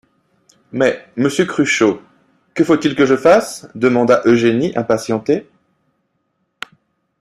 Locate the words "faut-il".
2.63-2.95